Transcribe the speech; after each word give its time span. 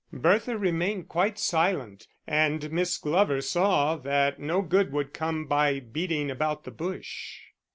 Bertha 0.11 0.57
remained 0.57 1.09
quite 1.09 1.37
silent 1.37 2.07
and 2.25 2.71
Miss 2.71 2.97
Glover 2.97 3.39
saw 3.39 3.97
that 3.97 4.39
no 4.39 4.63
good 4.63 4.91
would 4.91 5.13
come 5.13 5.45
by 5.45 5.79
beating 5.79 6.31
about 6.31 6.63
the 6.63 6.71
bush. 6.71 7.37